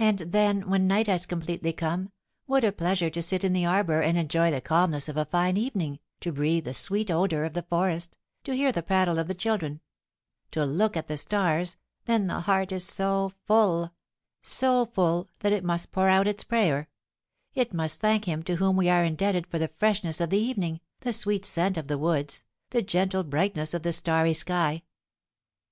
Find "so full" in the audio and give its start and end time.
12.84-13.92, 14.42-15.28